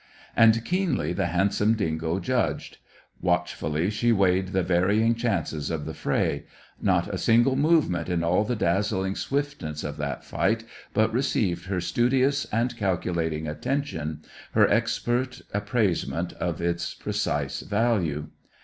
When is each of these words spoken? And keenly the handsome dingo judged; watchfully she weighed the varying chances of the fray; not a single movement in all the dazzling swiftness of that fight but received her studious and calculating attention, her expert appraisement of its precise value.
And 0.35 0.65
keenly 0.65 1.13
the 1.13 1.27
handsome 1.27 1.75
dingo 1.75 2.19
judged; 2.19 2.79
watchfully 3.21 3.91
she 3.91 4.11
weighed 4.11 4.47
the 4.47 4.63
varying 4.63 5.13
chances 5.13 5.69
of 5.69 5.85
the 5.85 5.93
fray; 5.93 6.45
not 6.81 7.07
a 7.13 7.19
single 7.19 7.55
movement 7.55 8.09
in 8.09 8.23
all 8.23 8.43
the 8.43 8.55
dazzling 8.55 9.13
swiftness 9.15 9.83
of 9.83 9.97
that 9.97 10.25
fight 10.25 10.63
but 10.95 11.13
received 11.13 11.65
her 11.67 11.79
studious 11.79 12.45
and 12.45 12.75
calculating 12.77 13.47
attention, 13.47 14.23
her 14.53 14.67
expert 14.71 15.43
appraisement 15.53 16.33
of 16.33 16.61
its 16.61 16.95
precise 16.95 17.59
value. 17.59 18.29